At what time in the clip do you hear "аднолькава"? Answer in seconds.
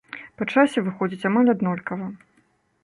1.57-2.11